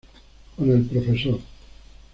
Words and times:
Con 0.57 0.71
el 0.71 0.81
Prof. 0.85 1.41